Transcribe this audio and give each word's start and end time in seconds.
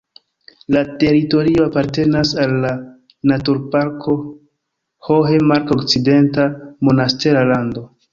La 0.75 0.79
teritorio 1.01 1.65
apartenas 1.65 2.31
al 2.43 2.55
la 2.63 2.71
naturparko 3.31 4.15
Hohe 5.09 5.35
Mark-Okcidenta 5.53 6.47
Monastera 6.91 7.45
Lando. 7.53 7.85